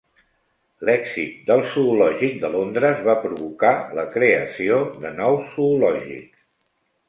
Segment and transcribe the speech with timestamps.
[0.87, 6.45] L'èxit del Zoològic de Londres va provocar la creació de nous zoològics.